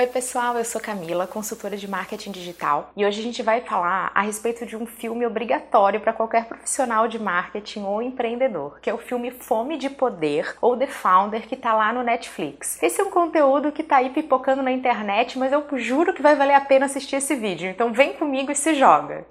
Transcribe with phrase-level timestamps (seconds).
[0.00, 4.10] Oi, pessoal, eu sou Camila, consultora de marketing digital, e hoje a gente vai falar
[4.14, 8.94] a respeito de um filme obrigatório para qualquer profissional de marketing ou empreendedor, que é
[8.94, 12.82] o filme Fome de Poder ou The Founder, que tá lá no Netflix.
[12.82, 16.34] Esse é um conteúdo que tá aí pipocando na internet, mas eu juro que vai
[16.34, 19.26] valer a pena assistir esse vídeo, então vem comigo e se joga.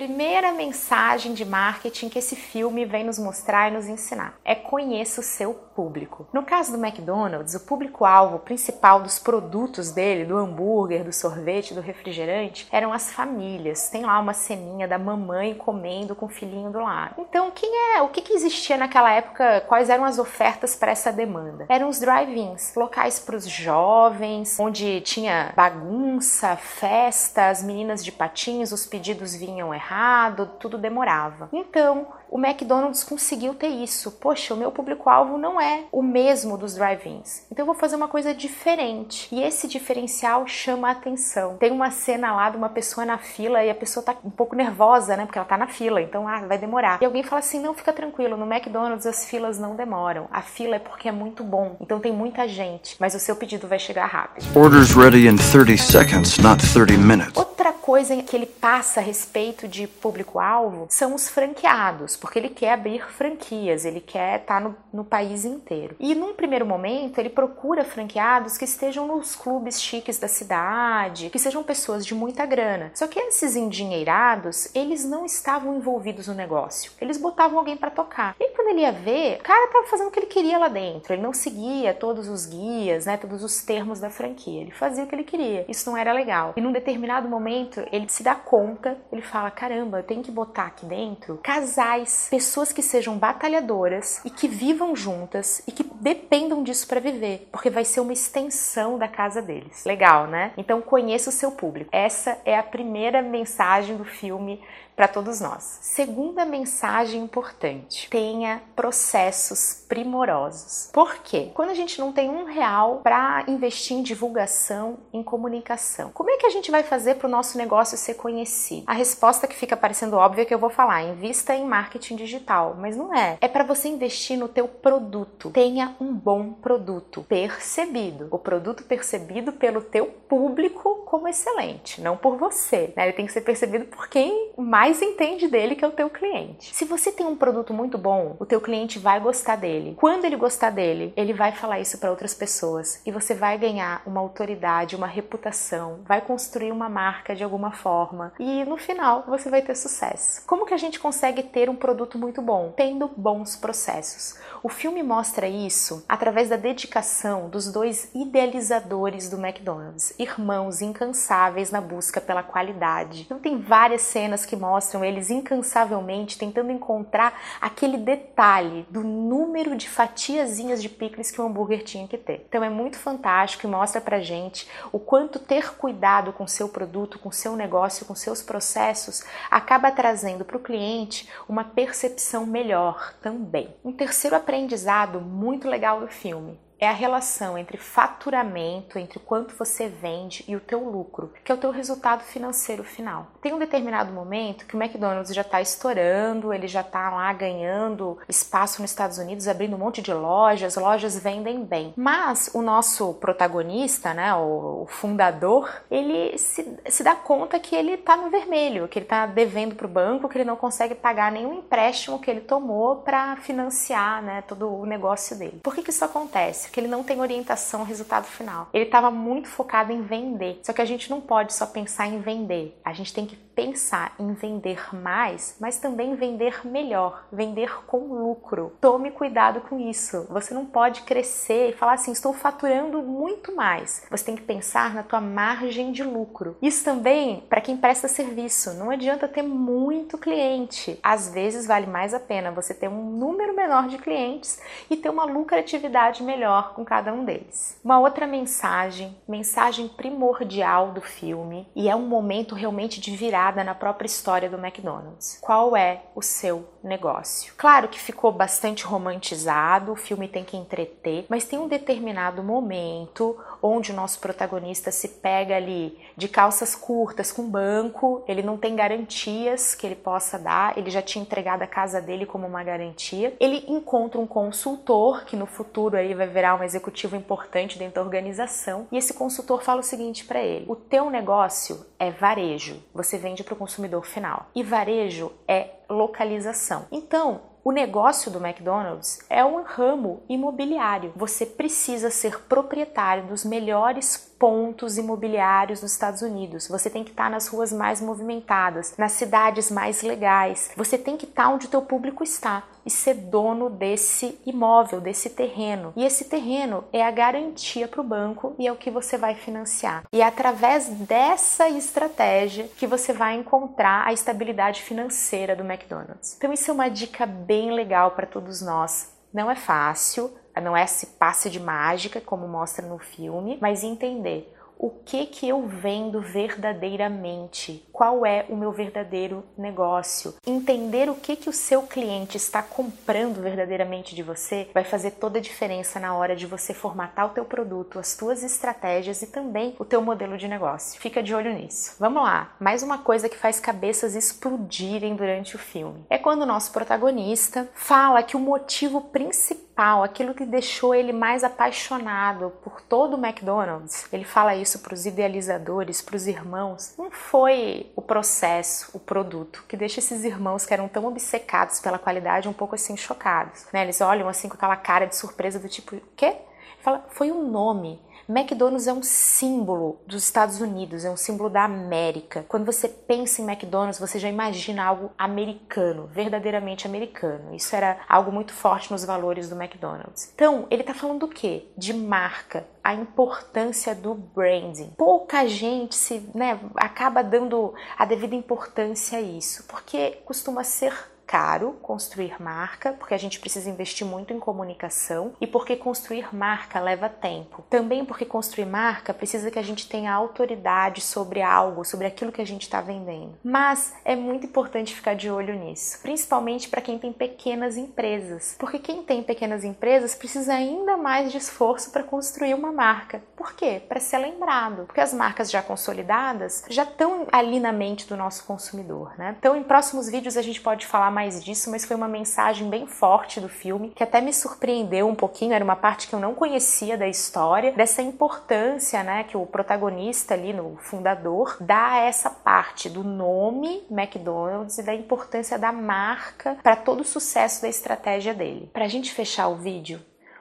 [0.00, 4.40] Primeira mensagem de marketing que esse filme vem nos mostrar e nos ensinar.
[4.42, 6.26] É conheça o seu público.
[6.30, 11.80] No caso do McDonald's, o público-alvo principal dos produtos dele, do hambúrguer, do sorvete, do
[11.80, 13.88] refrigerante, eram as famílias.
[13.88, 17.14] Tem lá uma ceninha da mamãe comendo com o filhinho do lado.
[17.16, 19.62] Então, quem é, o que, que existia naquela época?
[19.62, 21.64] Quais eram as ofertas para essa demanda?
[21.70, 28.70] Eram os drive-ins, locais para os jovens, onde tinha bagunça, festa, as meninas de patins,
[28.70, 31.48] os pedidos vinham errado, tudo demorava.
[31.54, 34.12] Então, o McDonald's conseguiu ter isso.
[34.12, 37.42] Poxa, o meu público-alvo não é o mesmo dos drive-ins.
[37.50, 39.28] Então eu vou fazer uma coisa diferente.
[39.32, 41.56] E esse diferencial chama a atenção.
[41.56, 44.54] Tem uma cena lá de uma pessoa na fila e a pessoa tá um pouco
[44.54, 45.26] nervosa, né?
[45.26, 46.98] Porque ela tá na fila, então ah, vai demorar.
[47.02, 50.28] E alguém fala assim: não, fica tranquilo, no McDonald's as filas não demoram.
[50.30, 51.76] A fila é porque é muito bom.
[51.80, 54.46] Então tem muita gente, mas o seu pedido vai chegar rápido.
[54.56, 57.36] Orders ready in 30 seconds, not 30 minutes.
[57.36, 57.49] Outra
[57.90, 63.04] coisa que ele passa a respeito de público-alvo são os franqueados porque ele quer abrir
[63.04, 65.96] franquias, ele quer estar tá no, no país inteiro.
[65.98, 71.38] E num primeiro momento, ele procura franqueados que estejam nos clubes chiques da cidade, que
[71.40, 72.92] sejam pessoas de muita grana.
[72.94, 76.92] Só que esses endinheirados, eles não estavam envolvidos no negócio.
[77.00, 78.36] Eles botavam alguém para tocar.
[78.38, 81.12] E quando ele ia ver, o cara estava fazendo o que ele queria lá dentro.
[81.12, 84.60] Ele não seguia todos os guias, né, todos os termos da franquia.
[84.60, 85.64] Ele fazia o que ele queria.
[85.68, 86.52] Isso não era legal.
[86.56, 90.66] E num determinado momento, ele se dá conta, ele fala: "Caramba, eu tenho que botar
[90.66, 96.86] aqui dentro casais pessoas que sejam batalhadoras e que vivam juntas e que dependam disso
[96.86, 99.84] para viver, porque vai ser uma extensão da casa deles.
[99.84, 100.52] Legal, né?
[100.56, 101.90] Então conheça o seu público.
[101.92, 104.60] Essa é a primeira mensagem do filme
[105.00, 105.78] para todos nós.
[105.80, 110.90] Segunda mensagem importante: tenha processos primorosos.
[110.92, 111.50] Por quê?
[111.54, 116.36] Quando a gente não tem um real para investir em divulgação, em comunicação, como é
[116.36, 118.84] que a gente vai fazer para o nosso negócio ser conhecido?
[118.86, 122.76] A resposta que fica parecendo óbvia é que eu vou falar: invista em marketing digital,
[122.78, 123.38] mas não é.
[123.40, 125.50] É para você investir no teu produto.
[125.50, 128.28] Tenha um bom produto percebido.
[128.30, 132.92] O produto percebido pelo teu público como excelente, não por você.
[132.96, 133.04] Né?
[133.04, 136.10] Ele tem que ser percebido por quem mais mais entende dele, que é o teu
[136.10, 136.74] cliente.
[136.74, 139.94] Se você tem um produto muito bom, o teu cliente vai gostar dele.
[139.96, 144.02] Quando ele gostar dele, ele vai falar isso para outras pessoas e você vai ganhar
[144.04, 149.48] uma autoridade, uma reputação, vai construir uma marca de alguma forma e no final você
[149.48, 150.42] vai ter sucesso.
[150.44, 152.72] Como que a gente consegue ter um produto muito bom?
[152.76, 154.40] Tendo bons processos.
[154.60, 161.80] O filme mostra isso através da dedicação dos dois idealizadores do McDonald's, irmãos incansáveis na
[161.80, 163.22] busca pela qualidade.
[163.22, 169.76] Então tem várias cenas que mostram mostram eles incansavelmente tentando encontrar aquele detalhe do número
[169.76, 172.46] de fatiazinhas de picles que o hambúrguer tinha que ter.
[172.48, 177.18] Então é muito fantástico e mostra pra gente o quanto ter cuidado com seu produto,
[177.18, 183.76] com seu negócio, com seus processos acaba trazendo para o cliente uma percepção melhor também.
[183.84, 189.86] Um terceiro aprendizado muito legal do filme é a relação entre faturamento, entre quanto você
[189.88, 193.28] vende e o teu lucro, que é o teu resultado financeiro final.
[193.42, 198.18] Tem um determinado momento que o McDonald's já está estourando, ele já está lá ganhando
[198.28, 201.92] espaço nos Estados Unidos, abrindo um monte de lojas, lojas vendem bem.
[201.96, 208.16] Mas o nosso protagonista, né, o, fundador, ele se, se dá conta que ele está
[208.16, 211.54] no vermelho, que ele está devendo para o banco, que ele não consegue pagar nenhum
[211.54, 215.60] empréstimo que ele tomou para financiar né, todo o negócio dele.
[215.62, 216.69] Por que, que isso acontece?
[216.70, 218.68] Que ele não tem orientação resultado final.
[218.72, 220.60] Ele estava muito focado em vender.
[220.62, 222.80] Só que a gente não pode só pensar em vender.
[222.84, 228.72] A gente tem que pensar em vender mais, mas também vender melhor, vender com lucro.
[228.80, 230.26] Tome cuidado com isso.
[230.30, 234.06] Você não pode crescer e falar assim, estou faturando muito mais.
[234.10, 236.56] Você tem que pensar na tua margem de lucro.
[236.62, 238.72] Isso também para quem presta serviço.
[238.72, 240.98] Não adianta ter muito cliente.
[241.02, 244.58] Às vezes vale mais a pena você ter um número menor de clientes
[244.88, 247.78] e ter uma lucratividade melhor com cada um deles.
[247.84, 253.74] Uma outra mensagem, mensagem primordial do filme, e é um momento realmente de virada na
[253.74, 255.38] própria história do McDonald's.
[255.40, 257.52] Qual é o seu negócio?
[257.56, 263.36] Claro que ficou bastante romantizado, o filme tem que entreter, mas tem um determinado momento
[263.62, 268.76] onde o nosso protagonista se pega ali de calças curtas com banco, ele não tem
[268.76, 273.34] garantias que ele possa dar, ele já tinha entregado a casa dele como uma garantia.
[273.40, 278.02] Ele encontra um consultor que no futuro aí vai virar um executivo importante dentro da
[278.02, 283.18] organização, e esse consultor fala o seguinte para ele: "O teu negócio é varejo, você
[283.18, 284.46] vende para o consumidor final.
[284.54, 286.86] E varejo é localização.
[286.90, 291.12] Então, o negócio do McDonald's é um ramo imobiliário.
[291.14, 296.66] Você precisa ser proprietário dos melhores pontos imobiliários nos Estados Unidos.
[296.68, 300.70] Você tem que estar nas ruas mais movimentadas, nas cidades mais legais.
[300.74, 305.30] Você tem que estar onde o teu público está e ser dono desse imóvel, desse
[305.30, 305.92] terreno.
[305.96, 309.34] E esse terreno é a garantia para o banco e é o que você vai
[309.34, 310.04] financiar.
[310.12, 316.34] E é através dessa estratégia que você vai encontrar a estabilidade financeira do McDonald's.
[316.36, 319.12] Então isso é uma dica bem legal para todos nós.
[319.32, 324.52] Não é fácil, não é esse passe de mágica como mostra no filme, mas entender
[324.80, 330.34] o que que eu vendo verdadeiramente, qual é o meu verdadeiro negócio.
[330.46, 335.38] Entender o que que o seu cliente está comprando verdadeiramente de você vai fazer toda
[335.38, 339.76] a diferença na hora de você formatar o teu produto, as tuas estratégias e também
[339.78, 340.98] o teu modelo de negócio.
[340.98, 341.96] Fica de olho nisso.
[341.98, 346.06] Vamos lá, mais uma coisa que faz cabeças explodirem durante o filme.
[346.08, 351.42] É quando o nosso protagonista fala que o motivo principal aquilo que deixou ele mais
[351.42, 357.10] apaixonado por todo o McDonald's, ele fala isso para os idealizadores, para os irmãos, não
[357.10, 362.48] foi o processo, o produto, que deixa esses irmãos que eram tão obcecados pela qualidade
[362.48, 363.66] um pouco assim chocados.
[363.72, 363.82] Né?
[363.82, 366.36] Eles olham assim com aquela cara de surpresa do tipo, quê?
[366.82, 368.00] Fala, foi o nome
[368.30, 372.44] McDonald's é um símbolo dos Estados Unidos, é um símbolo da América.
[372.48, 377.54] Quando você pensa em McDonald's, você já imagina algo americano, verdadeiramente americano.
[377.54, 380.30] Isso era algo muito forte nos valores do McDonald's.
[380.32, 381.66] Então, ele está falando do quê?
[381.76, 384.92] De marca, a importância do branding.
[384.96, 390.94] Pouca gente se, né, acaba dando a devida importância a isso, porque costuma ser
[391.30, 396.80] caro construir marca, porque a gente precisa investir muito em comunicação e porque construir marca
[396.80, 397.64] leva tempo.
[397.70, 402.42] Também porque construir marca precisa que a gente tenha autoridade sobre algo, sobre aquilo que
[402.42, 403.38] a gente está vendendo.
[403.44, 408.80] Mas é muito importante ficar de olho nisso, principalmente para quem tem pequenas empresas, porque
[408.80, 413.22] quem tem pequenas empresas precisa ainda mais de esforço para construir uma marca.
[413.40, 413.80] Por quê?
[413.88, 418.44] Para ser lembrado, porque as marcas já consolidadas já estão ali na mente do nosso
[418.44, 419.34] consumidor, né?
[419.38, 422.86] Então, em próximos vídeos a gente pode falar mais disso, mas foi uma mensagem bem
[422.86, 425.54] forte do filme que até me surpreendeu um pouquinho.
[425.54, 430.34] Era uma parte que eu não conhecia da história, dessa importância, né, que o protagonista
[430.34, 436.58] ali, no fundador, dá a essa parte do nome McDonald's e da importância da marca
[436.62, 438.68] para todo o sucesso da estratégia dele.
[438.70, 439.98] Para a gente fechar o vídeo,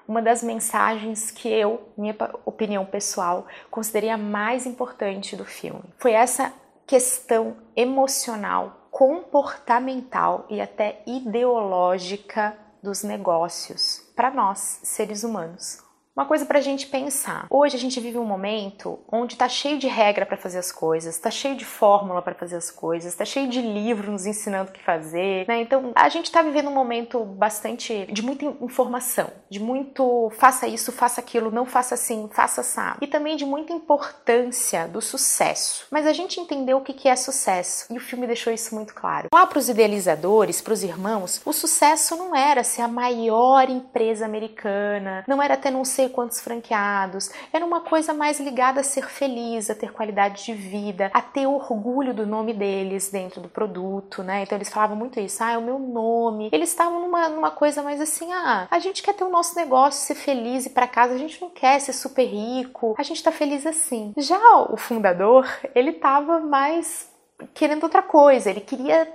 [0.09, 6.13] uma das mensagens que eu, minha opinião pessoal, considerei a mais importante do filme foi
[6.13, 6.51] essa
[6.87, 15.88] questão emocional comportamental e até ideológica dos negócios para nós, seres humanos.
[16.15, 17.47] Uma coisa para a gente pensar.
[17.49, 21.15] Hoje a gente vive um momento onde está cheio de regra para fazer as coisas,
[21.15, 24.73] está cheio de fórmula para fazer as coisas, está cheio de livro nos ensinando o
[24.73, 25.61] que fazer, né?
[25.61, 30.91] Então a gente está vivendo um momento bastante de muita informação, de muito faça isso,
[30.91, 35.87] faça aquilo, não faça assim, faça assim, e também de muita importância do sucesso.
[35.89, 39.29] Mas a gente entendeu o que é sucesso e o filme deixou isso muito claro.
[39.33, 44.25] Lá para os idealizadores, para os irmãos, o sucesso não era ser a maior empresa
[44.25, 47.29] americana, não era ter não sei quantos franqueados.
[47.51, 51.45] Era uma coisa mais ligada a ser feliz, a ter qualidade de vida, a ter
[51.45, 54.43] orgulho do nome deles dentro do produto, né?
[54.43, 56.49] Então eles falavam muito isso, ah, é o meu nome.
[56.53, 60.01] Eles estavam numa, numa coisa mais assim, ah, a gente quer ter o nosso negócio,
[60.01, 63.31] ser feliz e para casa, a gente não quer ser super rico, a gente tá
[63.31, 64.13] feliz assim.
[64.15, 65.45] Já o fundador,
[65.75, 67.09] ele tava mais
[67.53, 69.05] querendo outra coisa, ele queria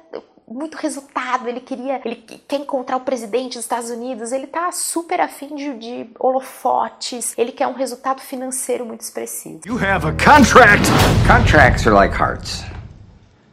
[0.47, 5.21] muito resultado, ele queria, ele quer encontrar o presidente dos Estados Unidos, ele tá super
[5.21, 9.61] afim de, de holofotes, ele quer um resultado financeiro muito expressivo.
[9.67, 10.87] You have a contract.
[11.27, 12.63] Contracts are like hearts.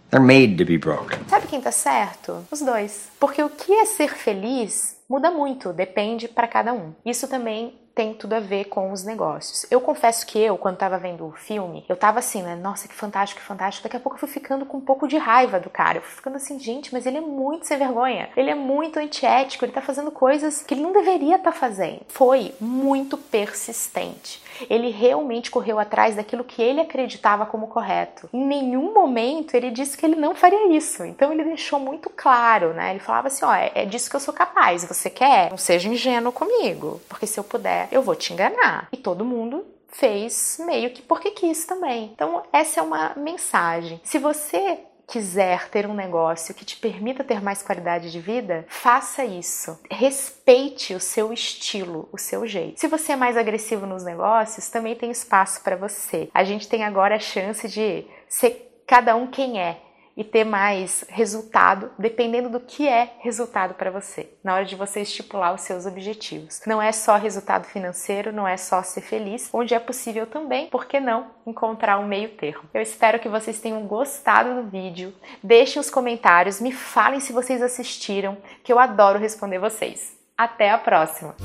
[0.10, 1.19] They're made to be broken.
[1.29, 2.45] Sabe quem tá certo?
[2.51, 3.10] Os dois.
[3.17, 6.93] Porque o que é ser feliz muda muito, depende para cada um.
[7.05, 9.65] Isso também tem tudo a ver com os negócios.
[9.69, 12.55] Eu confesso que eu, quando tava vendo o filme, eu tava assim, né?
[12.55, 13.83] Nossa, que fantástico, que fantástico.
[13.83, 15.98] Daqui a pouco eu fui ficando com um pouco de raiva do cara.
[15.98, 18.29] Eu fui ficando assim, gente, mas ele é muito sem vergonha.
[18.36, 22.01] Ele é muito antiético, ele tá fazendo coisas que ele não deveria estar tá fazendo.
[22.07, 24.41] Foi muito persistente.
[24.70, 28.30] Ele realmente correu atrás daquilo que ele acreditava como correto.
[28.34, 31.03] Em nenhum momento ele disse que ele não faria isso.
[31.03, 32.91] Então ele deixou muito claro, né?
[32.91, 34.84] Ele falava assim: ó, é, é disso que eu sou capaz.
[34.86, 35.50] Você quer?
[35.50, 38.88] Não seja ingênuo comigo, porque se eu puder, eu vou te enganar.
[38.91, 42.12] E todo mundo fez meio que porque quis também.
[42.13, 44.00] Então, essa é uma mensagem.
[44.03, 44.80] Se você
[45.12, 49.77] quiser ter um negócio que te permita ter mais qualidade de vida, faça isso.
[49.91, 52.80] Respeite o seu estilo, o seu jeito.
[52.80, 56.30] Se você é mais agressivo nos negócios, também tem espaço para você.
[56.34, 59.82] A gente tem agora a chance de ser cada um quem é
[60.15, 65.01] e ter mais resultado, dependendo do que é resultado para você, na hora de você
[65.01, 66.62] estipular os seus objetivos.
[66.65, 70.86] Não é só resultado financeiro, não é só ser feliz, onde é possível também, por
[70.86, 72.70] que não, encontrar um meio termo.
[72.74, 75.13] Eu espero que vocês tenham gostado do vídeo.
[75.44, 80.18] Deixem os comentários, me falem se vocês assistiram, que eu adoro responder vocês.
[80.38, 81.36] Até a próxima!